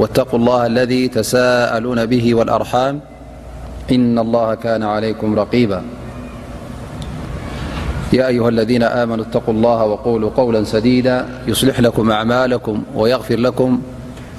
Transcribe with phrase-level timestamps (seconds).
[0.00, 3.00] واتقوا الله الذي تساءلون به والأرحام
[3.92, 5.82] إن الله كان عليكم رقيبا
[8.12, 13.80] يا أيها الذين آمنو اتقوا الله وقولوا قولا سديدا يصلح لكم أعمالكم ويغفر لكم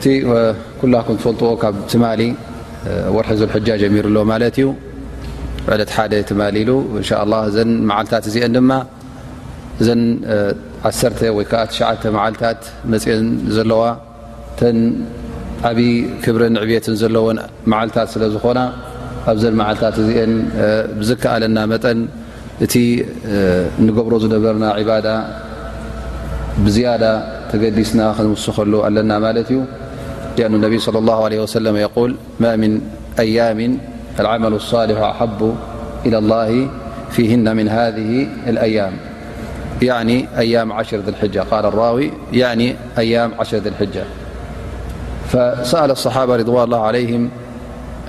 [0.04, 0.10] እቲ
[0.82, 2.22] ኩላኩም ትፈልጥዎ ካብ ትማሊ
[3.16, 4.68] ወርሒ ዝሕጃ ጀሚሩ ሎ ማለት እዩ
[5.74, 7.10] ዕለት ሓደ ትማ ኢሉ እንሻ
[7.50, 7.58] እዘ
[7.90, 8.72] መዓልታት እዚአን ድማ
[9.82, 9.88] እዘ
[10.88, 11.52] ዓ ወይዓ
[11.90, 12.62] ዓ መዓልታት
[12.94, 13.28] መፅአን
[13.58, 13.84] ዘለዋ
[14.62, 14.72] ተ
[15.70, 15.92] ዓብይ
[16.24, 17.40] ክብርን ዕብትን ዘለዎን
[17.74, 18.60] መዓልታት ስለዝኾና
[19.34, 20.34] ኣብዘ መዓልታት እዚአን
[21.02, 22.00] ብዝከኣለና መጠን
[22.68, 22.74] እቲ
[23.88, 25.08] ንገብሮ ዝነበርና ባዳ
[26.66, 27.06] ብዝያዳ
[27.52, 29.60] ተገዲስና ክንውስኸሉ ኣለና ማለት እዩ
[30.40, 32.82] أن انبي صلى الله عليه وسلم يقول ما من
[33.20, 33.78] أيام
[34.20, 35.56] العمل الصالح أحب
[36.06, 36.68] إلى الله
[37.12, 39.12] فيهن من هذه الأيامييأيذلااأ
[45.32, 47.30] فسأل الصحابة روان الله عليهم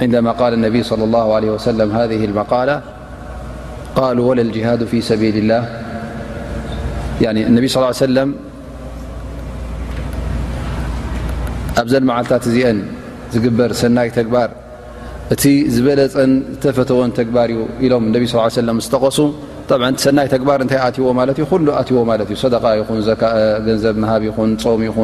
[0.03, 2.81] عندما قال انبي لى الله علي وسلمهه المالة
[3.97, 5.79] قالو ولا الجهادفيبيلله
[7.23, 8.05] ا س
[11.81, 12.71] ኣብዘ መዓልት እዚአ
[13.33, 14.51] ዝግበር ሰናይ ግባር
[15.35, 15.45] እቲ
[15.75, 17.51] ዝበለፀ ዝተፈተወ ግባር
[17.87, 18.05] ኢሎም
[18.95, 19.21] ተቀሱ
[20.03, 21.07] ሰይ ግባ ታዎ
[21.99, 24.25] ዎ ዩ ዘ ሃብ
[24.65, 24.99] ፀም ይኹ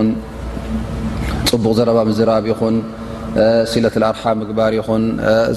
[1.50, 2.68] ፅቡቅ ዘረባ ዝራብ ኹ
[3.70, 4.98] ሲለት ኣር ግባ ኹ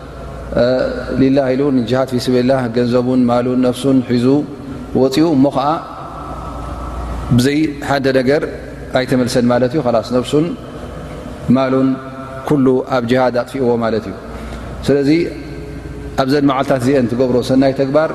[1.21, 4.25] ልላ ኢሉን ሃድ ፊሰብልላ ገንዘቡን ማሉን ነፍሱን ሒዙ
[5.01, 5.67] ወፂኡ እሞ ከዓ
[7.37, 8.43] ብዘይ ሓደ ነገር
[9.01, 10.47] ኣይተመልሰን ማለት እዩ ላስ ነፍሱን
[11.57, 11.89] ማሉን
[12.49, 14.15] ኩሉ ኣብ ጅሃድ ኣጥፊእዎ ማለት እዩ
[14.87, 15.09] ስለዚ
[16.21, 18.11] ኣብዘን መዓልታት እዚአን ትገብሮ ሰናይ ተግባር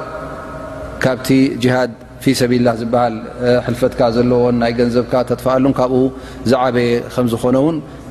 [1.04, 1.28] ካብቲ
[1.64, 1.92] ጅሃድ
[2.24, 3.14] ፊሰቢልላ ዝበሃል
[3.66, 5.96] ሕልፈትካ ዘለዎን ናይ ገንዘብካ ተጥፋኣሉን ካብኡ
[6.50, 7.76] ዝዓበየ ከም ዝኾነውን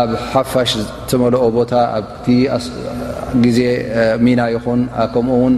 [0.00, 0.70] ኣብ ሓፋሽ
[1.10, 3.60] ተመልኦ ቦታ ኣብቲግዜ
[4.24, 4.80] ሚና ይኹን
[5.14, 5.54] ከምኡ ውን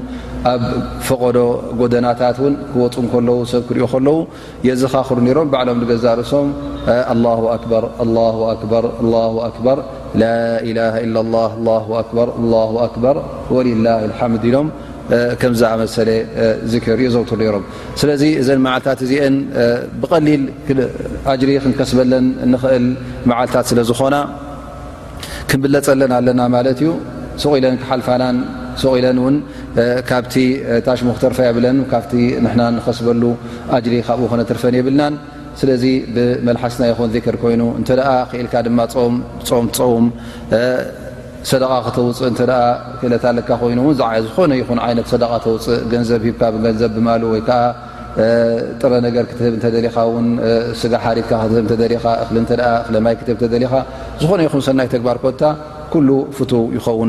[0.53, 0.63] ኣብ
[1.07, 1.39] ፈቐዶ
[1.81, 4.17] ጎደናታት ውን ክወፁ ከለዉ ሰብ ክሪዩ ከለዉ
[4.69, 6.49] የዝኻኽሪ ነሮም ባዓሎም ንገዛ ርእሶም
[7.23, 7.27] ላ
[8.53, 9.81] ኣበር ር ኣበር
[10.23, 11.13] ላኢላ ኢ
[12.53, 13.19] ላ ኣበር
[13.55, 14.69] ወልላ ልሓምድ ኢሎም
[15.11, 15.49] ሰ
[17.15, 17.25] ዘው
[17.55, 17.65] ሮም
[18.01, 19.35] ስለዚ እዘን መዓልታት እዚአን
[20.03, 20.43] ብቀሊል
[21.41, 22.87] ጅሪ ክንከስበለን ንክእል
[23.31, 24.17] መዓልታት ስለዝኾና
[25.51, 26.91] ክብለፀለን ኣለና ማለት እዩ
[27.43, 28.37] ስኢለን ክሓልፋናን
[29.05, 29.37] ለን
[30.09, 30.35] ካብቲ
[30.89, 32.05] ታሽሙክተር የብለን ካብ
[32.87, 33.23] ከስበሉ
[33.93, 35.15] ሪ ካብኡ ነርፈን የብልናን
[35.61, 35.83] ስለዚ
[36.15, 37.87] ብመልሓስና ይን ር ኮይኑ እ
[38.33, 39.81] ክኢልካ ድ
[41.49, 42.51] ፅእክእፅእሂ ጥረ
[43.05, 43.07] ኮ
[57.07, 57.09] ና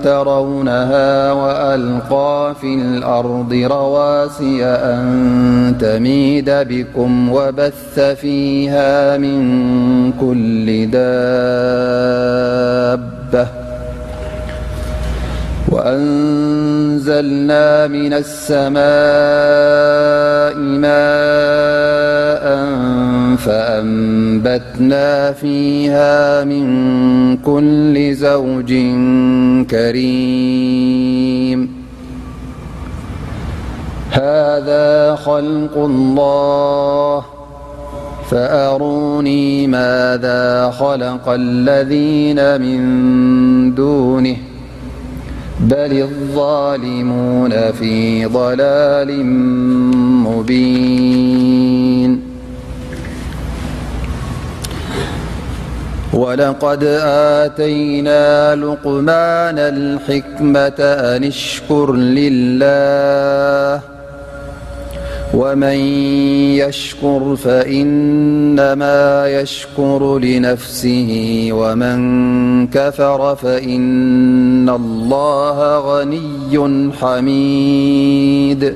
[0.02, 5.02] ترونها وألقى في الأرض رواسي أن
[5.80, 9.42] تميد بكم وبث فيها من
[10.20, 13.46] كل دابة
[17.08, 22.58] لنا من السماء ماء
[23.36, 26.66] فأنبتنا فيها من
[27.36, 28.74] كل زوج
[29.70, 31.68] كريم
[34.10, 37.24] هذا خلق الله
[38.30, 42.82] فأروني ماذا خلق الذين من
[43.74, 44.36] دونه
[45.60, 49.26] بل الظالمون في ضلال
[50.26, 52.28] مبين
[56.12, 56.82] ولقد
[57.42, 63.97] آتينا لقمان الحكمة أن اشكر لله
[65.34, 65.76] ومن
[66.62, 71.08] يشكر فإنما يشكر لنفسه
[71.52, 78.74] ومن كفر فإن الله غني حميد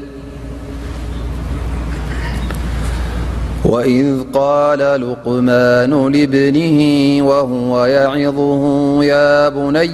[3.64, 6.83] وإذ قال لقمان لابنه
[7.28, 9.90] وهو يعظه يا بني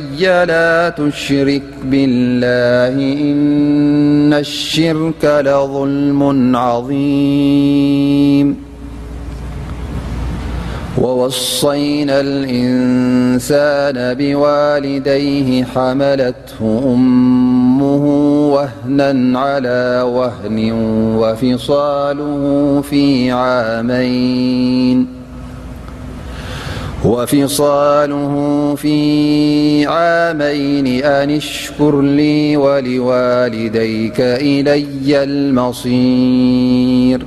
[0.47, 8.57] لا تشرك بالله إن الشرك لظلم عظيم
[10.99, 17.29] ووصينا الإنسان بوالديه حملتهأم
[17.79, 18.05] مه
[18.53, 20.73] وهنا على وهن
[27.05, 28.95] وفصاله في
[29.89, 37.27] عامين أن اشكر لي ولوالديك إلي المصير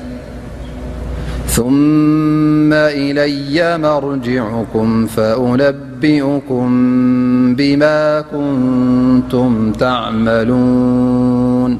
[1.51, 6.67] ثم إلي مرجعكم فأنبئكم
[7.55, 11.79] بما كنتم تعملون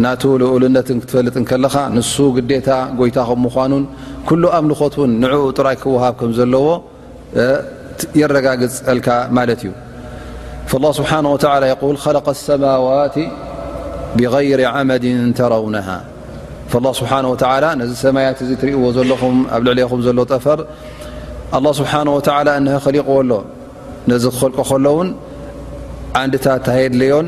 [0.03, 0.07] ና
[0.53, 3.83] ኡሉነት ትፈልጥለኻ ንሱ ግዴታ ጎይታከም ምኑን
[4.27, 6.65] ኩل ኣምልኾትን ንኡ ጥራይ ክውሃብ ከም ዘለዎ
[8.21, 9.49] የረጋግፅልካ ማለ
[13.09, 13.23] እዩ
[14.19, 15.05] ብغይር መድ
[15.37, 15.63] ተረው
[17.89, 20.59] ዚ ሰያት እ ትርእዎ ዘለኹም ኣብ ልዕኹም ዘሎ ጠፈር
[22.85, 23.31] ኸሊቕዎሎ
[24.09, 25.09] ነዚ ክኸልቀ ከሎውን
[26.21, 26.65] ዓንታት
[27.01, 27.27] ድዮን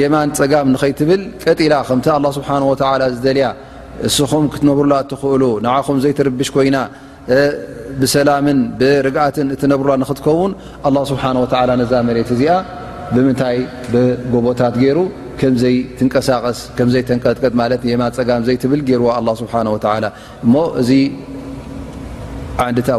[0.00, 2.48] የማን ፀጋም ንኸይትብል ቀጢላ ከ ه ስብሓ
[3.14, 3.46] ዝደያ
[4.08, 6.76] እስኹም ክትነብሩላ እትክእሉ ንኹም ዘይርብሽ ኮይና
[8.00, 10.52] ብሰላምን ብርግትን እትነብሩላ ክትከውን
[10.84, 11.18] ه ስብ
[11.92, 12.54] ዛ መሬ ዚኣ
[13.14, 13.56] ብምታይ
[13.92, 14.98] ብጎቦታት ገሩ
[15.40, 16.58] ከዘይ ትቀሳቀስ
[17.08, 17.36] ቀጥቀጥ
[17.92, 18.72] የማ ፀ ዘይብ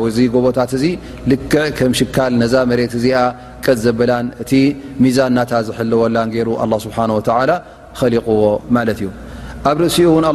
[0.03, 0.87] ዎ ስ እ ጎቦታት እ
[1.31, 1.53] ልክ
[1.99, 2.73] ሽካል ዛ መ
[3.03, 3.09] ዚ
[3.83, 3.85] ዘ
[4.59, 4.61] እ
[5.03, 6.47] ሚዛ እና ዝወላ ሩ
[8.13, 8.43] ሊقዎ
[9.69, 10.31] ኣብ ርእሲኡ ዚ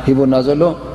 [0.07, 0.35] ሂና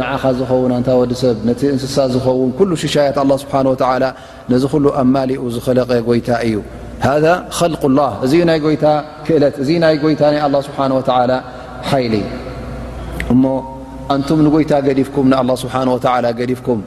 [0.00, 3.54] ንዓኻ ዝኸውን ታ ወዲሰብ ቲ እንስሳ ዝኸውን ኩሉ ሽሻያት ስብሓ
[4.52, 6.56] ነዚ ኩሉ ኣማሊኡ ዝኽለቀ ጎይታ እዩ
[7.92, 8.84] ልላ እ ይ ይታ
[9.26, 9.66] ክእለት እ
[10.14, 10.22] ይታ
[10.68, 10.78] ስብሓ
[11.90, 12.14] ሓይሊ
[13.32, 13.44] እሞ
[14.14, 15.74] ኣንቱም ንጎይታ ገዲፍኩም ን ስብሓ
[16.52, 16.80] ዲፍኩም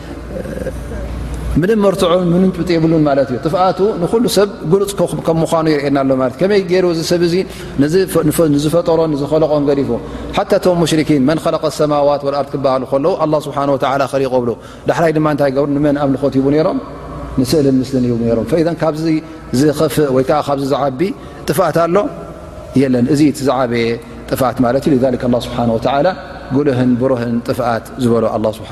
[1.59, 2.51] ምን ርትዑ ም
[2.83, 4.91] ብሉን ማት እዩ ጥፍኣት ንሉ ሰብ ጉሉፅ
[5.39, 9.89] ምምኑ ይርእና ሎ ከመይ ገይሩ ሰብ እ ዝፈጠሮ ዝለቆን ገዲፉ
[10.37, 14.53] ሓታ ቶም ሙሽኪን መን ከለቀ ሰማዋት ወር ክበሃሉ ከለዉ ስብሓ ክርቀብሉ
[14.91, 15.51] ዳሕላይ ድታይ
[15.87, 16.79] መን ኣብ ንኮት ቡ ሮም
[17.41, 18.05] ንስእልን ምስሊ
[18.69, 19.05] ም ካብዚ
[19.59, 20.99] ዝኽፍእ ወይዓ ካብዚ ዝዓቢ
[21.49, 21.95] ጥፍኣት ኣሎ
[22.93, 23.85] ለን እዚ ዝዓበየ
[24.31, 25.57] ጥፍት ማ እዩ ስብሓ
[26.55, 28.25] ጉልህን ብሩህን ጥፍት ዝበሎ
[28.59, 28.71] ስብሓ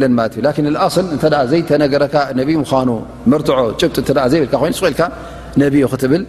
[0.00, 2.90] ን ማት እዩ ላ ኣصል እተ ዘይተነገረካ ነቢይ ምዃኑ
[3.32, 5.00] መርትዖ ጭብጢ እ ዘብል ኮይኑ ኢልካ
[5.62, 6.22] ነብኡ ክትብል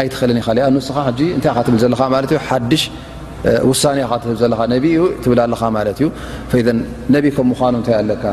[0.00, 0.96] ኣይትክእልን ይኣ ንስኻ
[1.38, 1.92] እታይ ትብ ዘለ
[2.48, 2.82] ሓድሽ
[3.70, 3.82] ውሳ
[4.22, 6.08] ትብ ዘለ ነቢኡ ትብላ ለኻ ማለት እዩ
[7.14, 8.32] ነቢይ ከም ምኑ ታይ ኣ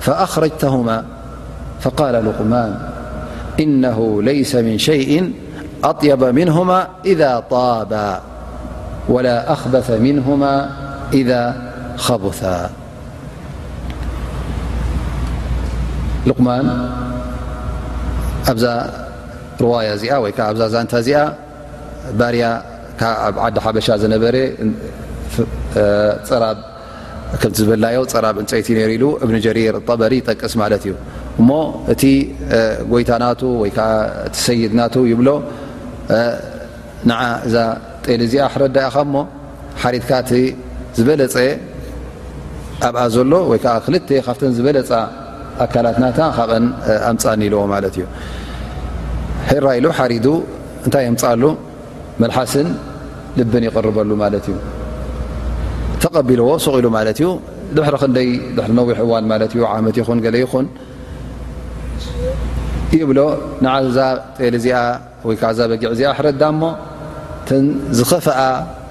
[0.00, 1.04] فأخرجتهما
[1.80, 2.78] فقال لقمان
[3.60, 5.32] إنه ليس من شيء
[5.84, 8.20] أطيب منهما إذا طابا
[9.08, 10.70] ولا أخبث منهما
[11.12, 12.70] إذا خبثا
[19.64, 21.18] ሩዋያ እዚኣ ወይዓ ኣብዛዛንታ እዚኣ
[22.18, 22.44] ባርያ
[23.26, 24.36] ኣብ ዓዲ ሓበሻ ዝነበረ
[26.30, 26.44] ፅራ
[27.42, 30.92] ከምዝብልናዮ ፅራብ እንፀይቲ ሩ ኢሉ እብኒ ጀሪር ጠበሪ ይጠቅስ ማለት እዩ
[31.40, 31.50] እሞ
[31.92, 32.02] እቲ
[32.92, 33.78] ጎይታ ናቱ ወይዓ
[34.26, 35.28] እቲ ሰይድ ናቱ ይብሎ
[37.10, 37.56] ንዓ እዛ
[38.04, 39.16] ጤሊ እዚኣ ሕረዳ ኢኻ ሞ
[39.82, 40.42] ሓሪትካ እ
[40.96, 41.36] ዝበለፀ
[42.86, 43.94] ኣብኣ ዘሎ ወይዓ ክል
[44.26, 44.90] ካብተ ዝበለፃ
[45.64, 46.64] ኣካላትናታ ካብን
[47.10, 48.04] ኣምፃኒ ኢልዎ ማለት እዩ
[49.50, 50.26] ሕራኢሉ ሓሪዱ
[50.84, 51.42] እንታይ የምፃሉ
[52.22, 52.68] መልሓስን
[53.38, 54.58] ልብን ይቅርበሉ ማለት እዩ
[56.02, 57.28] ተቀቢልዎ ስቕ ኢሉ ማለት እዩ
[57.76, 60.66] ድሕሪ ክደይ ድ ነዊሕ እዋን ማ ዩ ዓመት ይኹን ለ ይኹን
[63.00, 63.20] ይብሎ
[63.64, 63.98] ንዓዛ
[64.38, 64.78] ጤል እዚኣ
[65.28, 66.70] ወይከዓዛ በጊዕ እዚኣ ሕረዳ ሞ
[67.98, 68.38] ዝኸፈኣ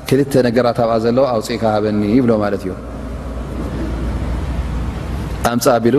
[0.10, 2.72] ክልተ ነገራት ኣብኣ ዘሎ ኣውፅኢካ ሃበኒ ይብ ማ እዩ
[5.50, 5.96] ኣፃኣሉ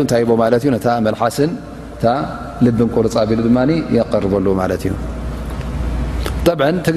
[2.02, 2.22] ታይ
[2.64, 2.80] ርብ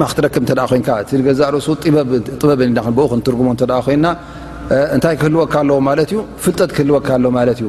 [0.00, 1.66] ማ ክትረክብ እተ ን ገዛ ርእሱ
[2.40, 4.06] ጥበብን ና ክኡ ክትርጉሞ እተ ኮይና
[4.94, 6.12] እንታይ ክህልወካ ኣለዎ ማትዩ
[6.44, 7.62] ፍጠት ክህልወካ ኣ ማ እዩ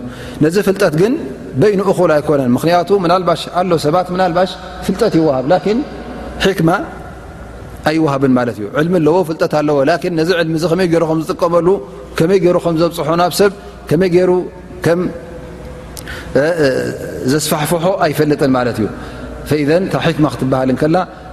[0.43, 1.13] ነዚ ፍልጠት ግን
[1.61, 4.51] በይኑእኹል ኣይኮነን ምክንያቱ ናባሽ ኣሎ ሰባት ናባሽ
[4.85, 5.45] ፍልጠት ይውሃብ
[5.77, 5.79] ን
[6.59, 6.69] ክማ
[7.89, 9.75] ኣይዋሃብን ማለት እዩ ልሚ ለዎ ፍጠት ኣለዎ
[10.17, 10.49] ን ዚ ል
[10.81, 11.67] መይይዝጥቀመሉ
[12.19, 13.51] ከመይገይሩ ከዘብፅሖ ናብ ሰብ
[13.89, 14.31] ከመይ ገይሩ
[14.85, 14.99] ከም
[17.33, 18.87] ዘስፋሕፍሖ ኣይፈልጥን ማለት እዩ
[20.17, 20.97] ክማ ክትበሃል ከላ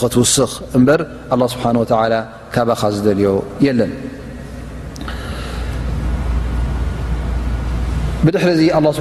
[0.00, 1.00] ኽትውስኽ እበር
[1.52, 1.64] ስብሓ
[2.54, 3.28] ካባኻ ዝደልዮ
[3.66, 3.92] የለን
[8.26, 8.44] ብድሕ
[8.98, 9.00] ስ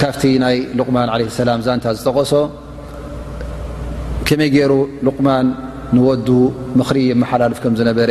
[0.00, 0.56] ካብቲ ናይ
[0.88, 2.32] ቕማ ላ ዛንታ ዝተቐሶ
[4.28, 4.72] ከመይ ገይሩ
[5.06, 5.46] ልቁማን
[5.96, 6.28] ንወዱ
[6.78, 8.10] ምሪ የመሓላልፍ ዝነበረ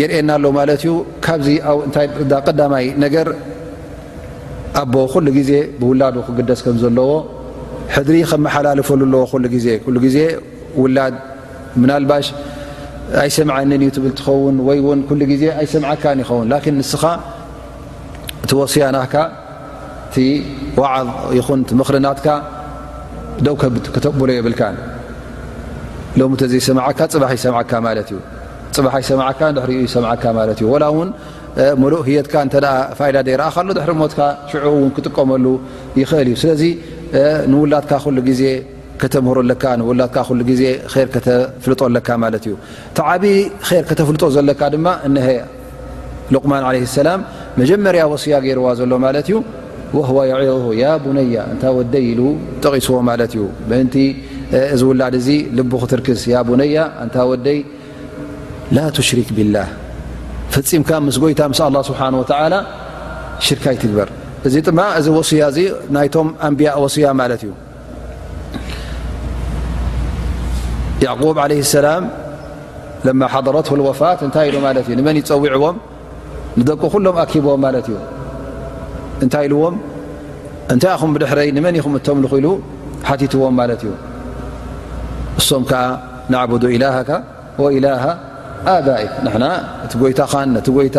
[0.00, 0.92] የርአየና ኣሎ ማለት እዩ
[1.24, 3.26] ካብዚ ኣእታ ቀዳማይ ነገር
[4.82, 7.10] ኣቦ ኩሉ ጊዜ ብውላዱ ክግደስ ከም ዘለዎ
[7.94, 10.18] ሕድሪ ከመሓላልፈሉ ኣለዎ ኩሉ ዜ ኩሉ ግዜ
[10.82, 11.14] ውላድ
[11.82, 12.26] ምናልባሽ
[13.24, 17.04] ኣይሰምዐኒን እዩ ትብል ትኸውን ወይ እውን ኩሉ ጊዜ ኣይሰምዓካን ይኸውን ላን ንስኻ
[18.44, 19.14] እቲ ወስያናህካ
[20.10, 22.28] እቲዋዓብ ይኹን ምኽርናትካ
[23.46, 23.64] ደው ከ
[23.94, 24.62] ክተብሎ የብልካ
[26.20, 28.18] ሎሚ ተዘይሰምዓካ ፅባሕ ይሰምዓካ ማለት እዩ
[28.76, 29.16] ፅብይ እ
[32.24, 32.36] ትካ
[33.06, 34.14] አ ድሪ ሞት
[34.50, 34.66] ሽዑ
[34.96, 35.46] ክጥቀመሉ
[36.02, 36.62] ይእል እዩ ስለ
[37.52, 37.90] ንውላድካ
[41.22, 41.90] ተተፍጦ
[42.96, 43.32] ቲዓብ ር
[43.88, 44.94] ከተፍልጦ ዘለካ ማ
[46.44, 46.52] ቕማ
[47.06, 47.10] ላ
[47.60, 48.92] መጀርያ ወስያ ገርዋ ዘሎ
[49.32, 49.36] ዩ
[50.08, 50.12] ህ
[50.66, 50.82] ቡያ
[51.62, 52.20] ታ ወደይ ኢ
[52.64, 52.94] ጠቂስዎ
[53.38, 53.46] ዩ
[54.80, 55.02] ዚ ውላ
[55.58, 56.06] ል ክትርክ
[56.76, 56.86] ያ
[58.76, 59.10] ር እ ዚ ص
[60.66, 60.78] ص ض ዎ
[87.76, 87.82] ይ ሉ ዎ
[88.70, 89.04] ኣይ
[89.34, 89.44] ንና
[89.92, 90.98] ቲ ጎይታኻ ነቲ ጎይታ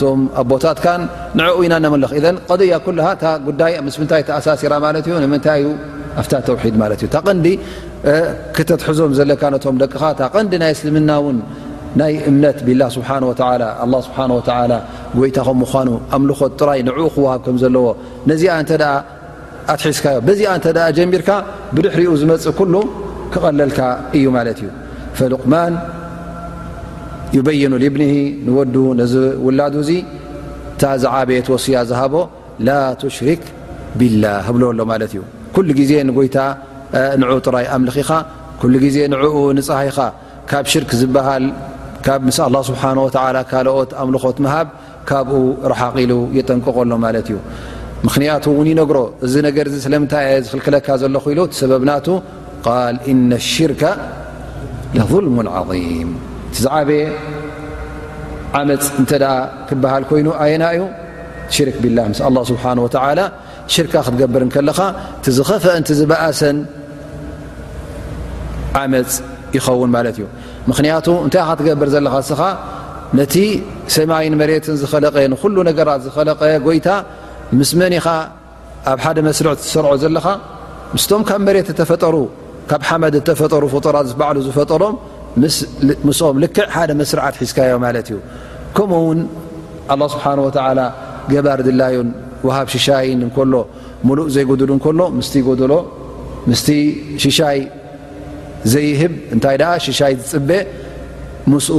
[0.00, 1.02] ቶም ኣቦታትካን
[1.38, 2.12] ንኡ ኢና ነመለኽ
[2.58, 2.86] ቀያ ኩ
[3.48, 5.62] ጉዳይ ምስምታይ ተኣሳሲራ ማ ዩ ምታይ
[6.20, 7.46] ኣ ተውሒድ እ ቀንዲ
[8.56, 11.38] ክተትሕዞም ዘለካ ቶም ደቅኻ ታቐንዲ ናይ እስልምና ውን
[12.00, 13.08] ናይ እምነት ብላ ስብሓ
[14.06, 14.18] ስሓ
[15.18, 17.86] ጎይታ ከ ምኑ ኣምልኾት ጥራይ ንኡ ክውሃብ ከም ዘለዎ
[18.30, 18.66] ነዚኣ እ
[19.74, 20.52] ኣትሒስካዮ ዚኣ
[20.88, 21.30] እ ጀሚርካ
[21.76, 22.74] ብድሕሪኡ ዝመፅእ ኩሉ
[23.34, 23.78] ክቐለልካ
[24.18, 24.68] እዩ ማለ እዩ
[27.34, 28.14] ይበይኑ ልብኒሂ
[28.46, 29.14] ንወዱ ነዚ
[29.46, 29.90] ውላዱ እዙ
[30.72, 32.14] እታ ዚ ዓብየት ወስያ ዝሃቦ
[32.66, 32.72] ላ
[33.02, 33.42] ትሽርክ
[34.00, 35.22] ብላ ህብሎዎ ሎ ማለት እዩ
[35.54, 36.38] ኩሉ ግዜ ንጎይታ
[37.20, 38.10] ንኡ ጥራይ ኣምልኺ ኢኻ
[38.60, 39.24] ኩሉ ግዜ ንኡ
[39.58, 39.98] ንፀሃኻ
[40.50, 41.44] ካብ ሽርክ ዝብሃል
[42.06, 42.82] ካብ ምስ ስብሓ
[43.52, 44.68] ካልኦት ኣምልኾት ምሃብ
[45.10, 45.38] ካብኡ
[45.72, 47.38] ረሓቂሉ የጠንቅቀሎ ማለት እዩ
[48.06, 52.06] ምክንያቱ ውን ይነግሮ እዚ ነገር ስለንታይ ዝኽልክለካ ዘሎኢሉ ሰበብናቱ
[52.94, 53.82] ል እ ሽርከ
[55.10, 55.36] ظልሙ
[55.68, 56.10] ظም
[56.54, 57.02] ቲዝዓበየ
[58.58, 59.24] ዓመፅ እንተዳ
[59.68, 60.82] ክበሃል ኮይኑ ኣየና እዩ
[61.54, 62.78] ሽርክ ብላህ ምስ ኣ ስብሓን
[63.20, 63.24] ላ
[63.74, 64.78] ሽርካ ክትገብር ከለኻ
[65.18, 66.58] እቲዝኸፈ እንቲ ዝበእሰን
[68.80, 69.10] ዓመፅ
[69.56, 70.26] ይኸውን ማለት እዩ
[70.70, 72.42] ምክንያቱ እንታይ ኻ ትገብር ዘለኻ እስኻ
[73.18, 73.34] ነቲ
[73.94, 76.88] ሰማይን መሬትን ዝኸለቀ ንኩሉ ነገራት ዝኸለቀ ጎይታ
[77.58, 78.08] ምስ መኒ ኻ
[78.92, 80.26] ኣብ ሓደ መስርዕ ዝሰርዖ ዘለኻ
[80.94, 82.16] ምስቶም ካብ መሬት ተፈጠሩ
[82.70, 84.94] ካብ ሓመድ ተፈጠሩ ፍጡራት ዝበዕሉ ዝፈጠሮም
[86.06, 88.18] ምስኦም ልክዕ ሓደ መስርዓት ሒዝካዮ ማለት እዩ
[88.76, 89.18] ከምኡውን
[89.94, 90.80] ኣላ ስብሓ ወላ
[91.32, 92.08] ገባር ድላዩን
[92.46, 93.54] ውሃብ ሽሻይን እከሎ
[94.08, 95.28] ሙሉእ ዘይጎድሉ እከሎ ምስ
[95.72, 95.76] ሎ
[96.50, 96.68] ምስቲ
[97.24, 97.58] ሽሻይ
[98.72, 99.56] ዘይህብ እንታይ
[99.86, 100.50] ሽሻይ ዝፅበ
[101.52, 101.76] ምስኡ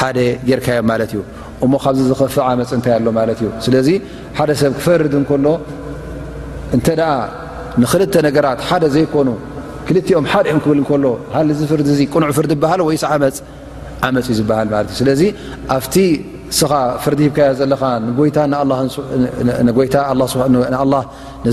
[0.00, 0.18] ሓደ
[0.48, 1.20] ጌርካዮም ማለት እዩ
[1.64, 3.88] እሞ ካብዚ ዝኸፍ ዓመፅ እንታይ ኣሎ ማለት እዩ ስለዚ
[4.38, 5.46] ሓደ ሰብ ክፈርድ እሎ
[6.76, 8.62] እ ንክል ራት
[9.28, 9.30] ኑ
[10.06, 12.96] ክልኦም ሓደ እኦም ክብል እከሎ ሃ ዚ ፍርዲ እ ቁኑዕ ፍርዲ በሃል ወይ
[14.14, 15.22] መፅ እዩ ዝበሃል ማለ እዩ ስለዚ
[15.76, 15.94] ኣብቲ
[16.58, 16.72] ስኻ
[17.04, 17.82] ፍርዲ ሂብከዮ ዘለኻ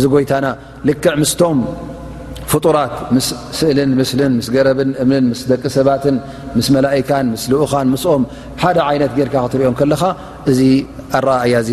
[0.01, 0.47] ዚ ጎይታና
[0.89, 1.57] ልክዕ ምስቶም
[2.51, 3.27] ፍጡራት ምስ
[3.59, 6.17] ስእልን ምስልን ምስ ገረብን እምንን ምስ ደቂ ሰባትን
[6.57, 8.23] ምስ መላካን ምስ ልኡኻን ምስኦም
[8.61, 10.01] ሓደ ይነት ጌርካ ክትሪኦም ከለኻ
[10.51, 10.59] እዚ
[11.19, 11.71] ኣረእያ እዚ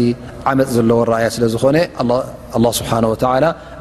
[0.52, 1.76] ዓመፅ ዘለዎ ረእያ ስለዝኾነ
[2.80, 2.90] ስብሓ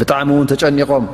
[0.00, 1.04] ብጣዕሚ እውን ተጨኒቆም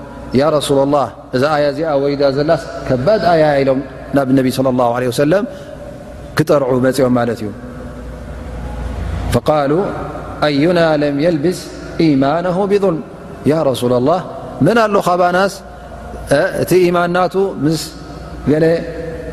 [0.54, 0.98] ረሱ ላ
[1.36, 3.78] እዚ ኣያ እዚኣ ወይዳ ዘላስ ከባድ ኣያ ኢሎም
[4.16, 5.32] ናብ ነቢ ى ሰለ
[6.36, 7.48] ክጠርዑ መፅኦም ማለት እዩ
[9.48, 9.72] ቃሉ
[10.48, 11.60] እዩና ለም የልብስ
[12.08, 12.98] ኢማነ ብظልም
[13.52, 14.18] ያ ረሱ ላ
[14.66, 15.54] መን ኣሎ ካብ ኣናስ
[16.62, 17.82] እቲ ኢማን ናቱ ምስ
[18.52, 18.64] ገለ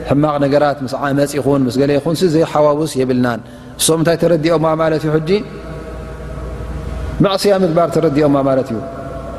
[0.10, 3.40] ሕማቕ ነገራት ምስ ዓመፅ ይኹን ምስ ገ ይኹን ዘይሓዋውስ የብልናን
[3.80, 5.42] እሶም እንታይ ተረዲኦ ማለት እዩ ጂ
[7.26, 8.78] ማእስያ ምግባር ተረዲኦ ማ እዩ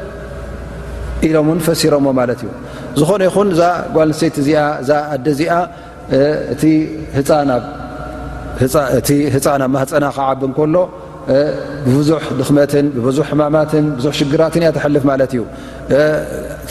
[1.27, 2.49] ኢሎም ውን ፈሲሮዎ ማለት እዩ
[2.99, 3.63] ዝኾነ ይኹን እዛ
[3.95, 5.53] ጓልንሰተይቲ እዚኣ እዛ ኣደ እዚኣ
[9.07, 10.75] ቲ ህፃን ኣብ ማህፀና ካ ዓቢ ከሎ
[11.85, 12.09] ብብዙ
[12.39, 15.41] ድኽመትን ብብዙ ሕማማትን ዙ ሽግራትን እያ ትልፍ ማት እዩ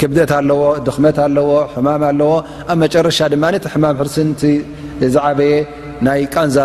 [0.01, 2.33] ክብደት ኣለዎ ድኽመት ኣለዎ ሕማም ኣለዎ
[2.73, 3.45] ኣብ መጨረሻ ድማ
[3.75, 4.31] ሕማም ሕርስን
[5.15, 5.53] ዝዓበየ
[6.07, 6.57] ናይ ቃንዛ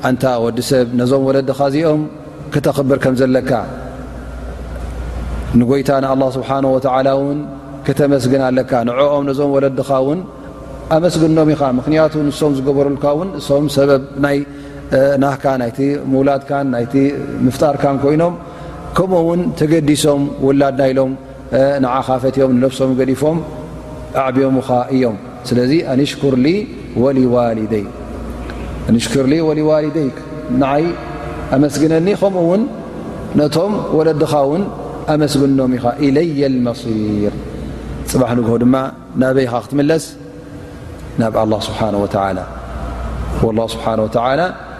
[0.07, 2.01] እንታ ወዲ ሰብ ነዞም ወለዲ ኻዚኦም
[2.53, 3.13] ክተብርካ
[5.59, 7.37] ንጐይታ ንኣላ ስብሓን ወተላ ውን
[7.85, 10.19] ክተመስግን ኣለካ ንዕኦም ነዞም ወለድኻ ውን
[10.95, 14.37] ኣመስግኖም ኢኻ ምክንያቱ ንሶም ዝገበሩልካ ውን እሶም ሰበብ ናይ
[15.23, 15.77] ናህካ ናይቲ
[16.11, 16.93] ምውላድካን ናይቲ
[17.45, 18.33] ምፍጣርካን ኮይኖም
[18.97, 21.11] ከምኡውን ተገዲሶም ውላድና ኢሎም
[21.85, 23.39] ንዓኻፈትዮም ንነፍሶም ገዲፎም
[24.23, 25.17] ኣዕብዮም ኻ እዮም
[25.49, 26.35] ስለዚ ኣንሽር
[27.03, 27.85] ወዋደይ
[29.07, 30.09] ሽር ወሊዋልደይ
[30.65, 30.83] ንይ
[31.55, 32.61] ኣመስግነኒ ከምኡውን
[33.41, 34.61] ነቶም ወለድኻውን
[35.15, 35.59] ኣስግኖ
[36.05, 36.47] ኢኻ
[37.33, 37.35] ር
[38.11, 38.75] ፅባሕ ንግ ድማ
[39.21, 40.03] ናበይኻ ክትመለስ
[41.21, 41.35] ናብ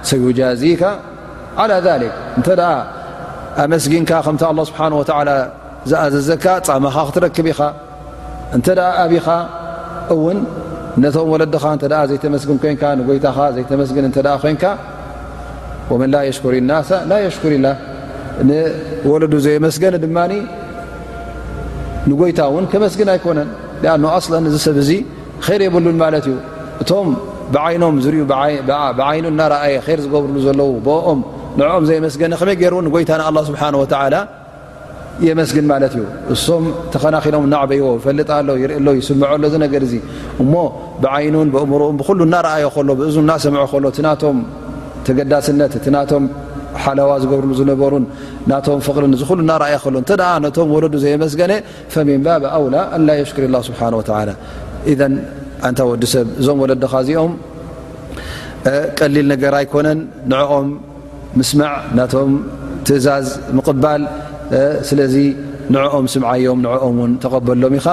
[0.10, 0.92] ስ ዩዚካ
[2.40, 2.60] እተ
[3.64, 4.36] ኣመስግንካ ከም
[4.70, 4.82] ስብሓ
[5.92, 7.60] ዝኣዘዘካ ጻማኻ ክትረክብ ኢኻ
[8.56, 8.68] እንተ
[9.04, 9.28] ኣብኻ
[10.16, 10.38] እውን
[11.04, 11.66] ነቶም ወለድኻ
[12.12, 14.64] ዘይመስግን ኮን ንጎይታኻ ዘይመስግን እ ኮንካ
[16.02, 17.58] መን ሪ ሪ
[18.50, 20.18] ንወለዱ ዘየመስገኒ ድማ
[22.10, 23.50] ንጎይታ እውን ከመስግን ኣይኮነን
[23.94, 24.92] ኣ ኣላን እዚ ሰብ እዚ
[25.48, 26.36] ይር የብሉን ማለት እዩ
[26.82, 27.10] እቶም
[27.54, 28.20] ብዓይኖም ዝዩ
[29.00, 31.20] ብዓይኑን እናእየ ይር ዝገብርሉ ዘለው ብኦም
[31.60, 33.62] ንኦም ዘየመስገኒ ከመይ ገይሩ ጎይታ ንኣ ስብሓ
[35.28, 39.84] የመስግን ማለት እዩ እሶም ተኸናኪሎም ናዕበይዎ ፈልጣ ኣሎ ይርኢሎ ይስምዐሎ ነገር
[40.44, 40.54] እሞ
[41.04, 44.38] ብዓይኑን ብእምሮ ብሉ እናኣየ ሎ ብእዙን እናሰምዖ ከሎ እናቶም
[45.08, 46.24] ተገዳስነት ቲናቶም
[46.84, 48.06] ሓዋ ዝገብር ዝነሩን
[48.52, 50.02] ናቶ ፍሪ ሉ ናያ ሎ
[50.58, 51.54] ቶ ወለዱ ዘመስገነ
[52.08, 52.76] ን ብ ኣውላ
[53.30, 53.46] ሽሪ
[55.14, 55.16] ን
[55.92, 57.34] ወዲ ሰብ እዞም ወለድካ እዚኦም
[59.00, 60.00] ቀሊል ነገራ ይኮነን
[60.32, 60.68] ንኦም
[61.40, 62.32] ምስማዕ ናቶም
[62.88, 63.28] ትእዛዝ
[63.96, 64.04] ል
[64.90, 65.00] ስለ
[65.76, 67.88] ንኦም ስምዓዮም ንኦም ን ተቀበሎም ኢኻ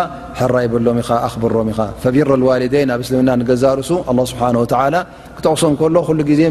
[0.54, 1.74] ራይበሎም ኢ ኣብሮም ኢ
[2.14, 3.90] ቢረ ዋሊይን ኣብ እልምና ገዛርሱ
[5.40, 6.06] ክቕሶም ሎ
[6.40, 6.50] ዜ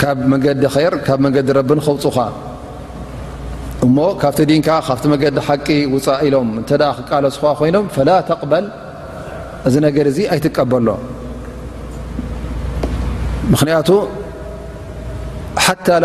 [0.00, 2.16] ካብ መንገዲ ይር ካብ መንገዲ ረ ንክውፅኻ
[3.86, 8.66] እሞ ካብቲ ድንካ ካብቲ መንዲ ሓቂ ውፃእ ኢሎም እተ ክቃለስ ኮይኖም ላ ተቕበል
[9.68, 10.88] እዚ ነገር እዚ ኣይትቀበሎ
[13.60, 13.88] ክንያቱ
[15.64, 16.04] ሓ ተን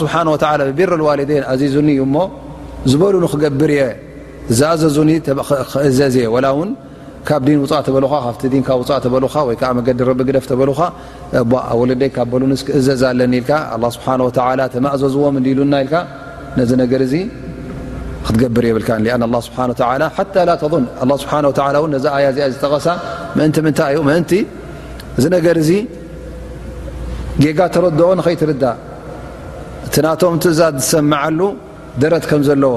[0.00, 0.14] ስብሓ
[0.70, 2.16] ብቢር ዋሊደይን ዚዙኒ ዩ እሞ
[2.90, 3.82] ዝበሉ ንክገብር እየ
[4.60, 5.10] ዛዘዙኒ
[5.88, 6.28] እዘዝ እየ
[7.28, 10.80] ካብ ዲን ውፃእ ተበልኻ ካብቲ ንካብ ውፅ ተበልኻ ወይከዓ መገዲ ረቢ ግደፍ ተበልኻ
[11.72, 13.52] ኣወለደይ ካ በሉንስክእዘዝ ለኒ ኢልካ
[13.96, 14.06] ስብሓ
[14.74, 15.94] ተማእዘዝዎም እዲሉና ኢልካ
[16.58, 17.14] ነዚ ነገር እዚ
[18.26, 18.90] ክትገብር የብልካ
[19.48, 19.58] ስብሓ
[20.16, 20.84] ሓታ ላ ተን
[21.22, 21.32] ስብሓ
[21.82, 22.86] እ ነዚ ኣያ እዚኣ ዝተቐሳ
[23.44, 25.58] እ ምታይ ዩ እ ነገር
[27.44, 28.62] ጌጋ ተረድኦ ንኸይትርዳ
[29.86, 31.40] እቲ ናቶም ቲ እዛ ዝሰምዓሉ
[32.02, 32.76] ደረት ከም ዘለዎ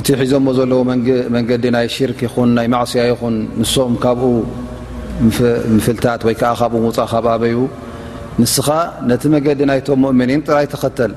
[0.00, 0.78] እቲ ሒዞዎ ዘለዎ
[1.34, 4.30] መንገዲ ናይ ሽርክ ይኹን ናይ ማእስያ ይኹን ንስም ካብኡ
[5.74, 7.56] ምፍልታት ወይ ከዓ ካብኡ ውፃእ ካብኣበዩ
[8.40, 8.68] ንስኻ
[9.08, 11.12] ነቲ መንገዲ ናይቶም ሙእምኒን ጥራይ ተኸተል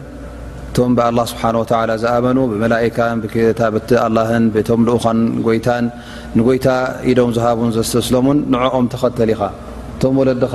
[0.69, 3.19] እቶም ብኣላ ስብሓን ወላ ዝኣመኑ ብመላእካን
[3.59, 5.85] ታብቲ ኣላህን ቤቶም ልኡኻን ጎይታን
[6.39, 6.67] ንጎይታ
[7.13, 9.41] ኢዶም ዝሃቡን ዘስተስሎምን ንዕኦም ተኸተል ኢኻ
[9.95, 10.53] እቶም ወለድኻ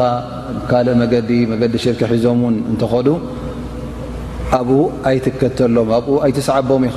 [0.61, 3.09] ብካልእ መገዲ መገዲ ሽርክ ሒዞም ውን እንተኸዱ
[4.61, 4.79] ኣብኡ
[5.11, 6.97] ኣይትከተሎም ኣብኡ ኣይትሰዓቦም ኢኻ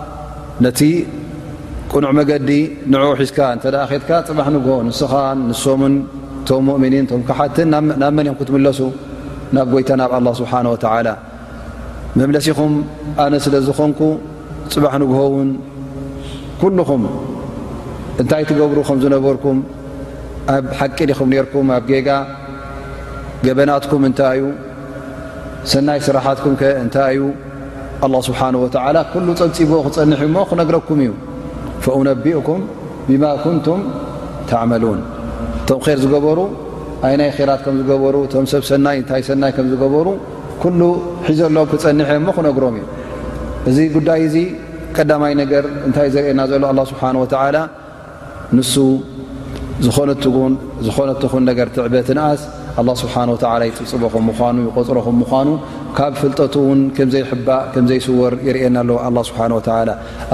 [0.63, 0.81] ነቲ
[1.91, 2.49] ቅኑዕ መገዲ
[2.91, 5.13] ንዑ ሒዝካ እንተደኣ ኼትካ ፅባሕ ንግሆ ንስኻ
[5.47, 5.95] ንሶምን
[6.41, 7.69] እቶም ሙእምኒን ቶም ካሓትን
[8.01, 8.79] ናብ መን ዮም ክትምለሱ
[9.55, 11.07] ናብ ጐይታ ናብ ኣላ ስብሓን ወተዓላ
[12.19, 12.73] መምለሲኹም
[13.25, 13.99] ኣነ ስለ ዝኾንኩ
[14.75, 15.49] ፅባሕ ንግሆውን
[16.61, 17.03] ኩሉኹም
[18.21, 19.59] እንታይ ትገብሩ ከም ዝነበርኩም
[20.55, 22.09] ኣብ ሓቂ ዲኹም ነርኩም ኣብ ጌጋ
[23.45, 24.47] ገበናትኩም እንታይ እዩ
[25.73, 27.23] ሰናይ ስራሓትኩም ከ እንታይ እዩ
[28.05, 31.09] ኣላ ስብሓን ወተዓላ ኩሉ ፀብፂቦ ክፀንሐ ሞ ክነግረኩም እዩ
[31.83, 32.61] ፈኡነቢኡኩም
[33.07, 33.81] ብማ ኩንቱም
[34.49, 34.99] ተዕመሉን
[35.59, 36.39] እቶም ኼር ዝገበሩ
[37.07, 40.07] ኣይ ናይ ኼራት ከም ዝገበሩ እቶም ሰብ ሰናይ እንታይ ሰናይ ከም ዝገበሩ
[40.63, 40.81] ኩሉ
[41.27, 42.87] ሒዘሎዎም ክፀንሐ እሞ ክነግሮም እዩ
[43.71, 44.35] እዚ ጉዳይ እዙ
[44.97, 47.57] ቀዳማይ ነገር እንታይ ዘርአየና ዘሎ ኣላ ስብሓን ወተዓላ
[48.57, 48.73] ንሱ
[49.85, 52.41] ዝነዝኾነትኹን ነገር ትዕበ ትንኣስ
[52.87, 55.47] ላ ስብሓ ወተላ ይፅብፅበኹም ምኑ ይቆፅሮኹም ምኳኑ
[55.97, 59.79] ካብ ፍልጠቱ ውን ከምዘይሕባእ ከምዘይ ስወር የርኤና ኣለዎ ላ ስብሓ ወላ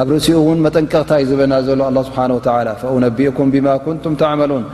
[0.02, 2.38] ኣብ ርእሲኡ እውን መጠንቀቕታ እዩ ዝበለና ዘሎ ኣ ስብሓወ
[2.86, 4.66] ፈነቢኩም ቢማ ኩንቱም ተዓመሉን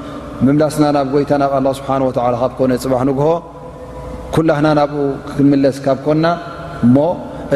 [0.45, 2.09] ምምላስና ናብ ጎይታ ናብ ኣላ ስብሓወ
[2.41, 3.27] ካብ ኮነ ፅባሕ ንግሆ
[4.35, 4.99] ኩላህና ናብኡ
[5.37, 6.25] ክምለስ ካብ ኮና
[6.87, 6.97] እሞ